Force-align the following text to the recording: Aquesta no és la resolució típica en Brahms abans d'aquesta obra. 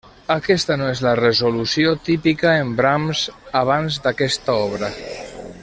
Aquesta 0.35 0.77
no 0.81 0.85
és 0.93 1.01
la 1.07 1.11
resolució 1.19 1.91
típica 2.09 2.53
en 2.63 2.73
Brahms 2.81 3.23
abans 3.63 4.01
d'aquesta 4.07 4.57
obra. 4.67 4.91